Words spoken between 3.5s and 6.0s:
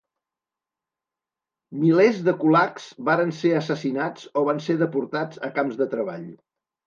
assassinats o van ser deportats a camps de